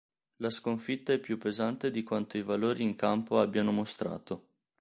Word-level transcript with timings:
La 0.37 0.49
sconfitta 0.49 1.13
è 1.13 1.19
più 1.19 1.37
pesante 1.37 1.91
di 1.91 2.01
quanto 2.01 2.35
i 2.35 2.41
valori 2.41 2.81
in 2.81 2.95
campo 2.95 3.39
abbiano 3.39 3.71
mostrato. 3.71 4.47